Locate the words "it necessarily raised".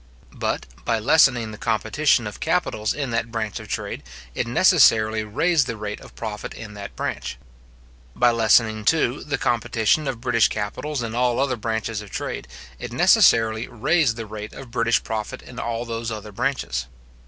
4.33-5.67, 12.79-14.15